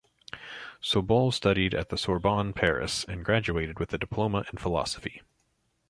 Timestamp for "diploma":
3.99-4.45